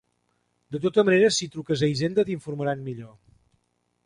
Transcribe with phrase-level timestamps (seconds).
[0.75, 3.17] De tota manera, si truques a Hisenda t'informaran millor.